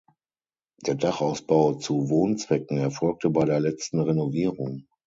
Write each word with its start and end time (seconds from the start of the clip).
Der 0.83 0.95
Dachausbau 0.95 1.73
zu 1.73 2.09
Wohnzwecken 2.09 2.79
erfolgte 2.79 3.29
bei 3.29 3.45
der 3.45 3.59
letzten 3.59 3.99
Renovierung. 3.99 4.87